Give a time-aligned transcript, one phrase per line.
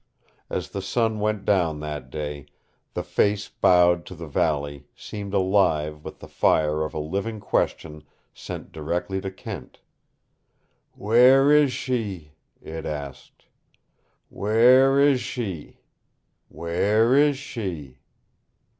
[0.49, 2.47] As the sun went down that day,
[2.95, 8.03] the face bowed to the valley seemed alive with the fire of a living question
[8.33, 9.79] sent directly to Kent.
[10.93, 13.45] "Where is she?" it asked.
[14.29, 15.81] "Where is she?
[16.49, 17.99] Where is she?"